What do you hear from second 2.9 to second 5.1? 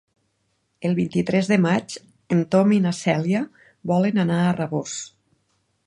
Cèlia volen anar a Rabós.